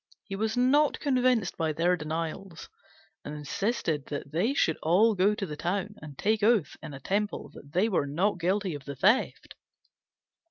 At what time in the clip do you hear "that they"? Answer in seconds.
4.07-4.55, 7.53-7.87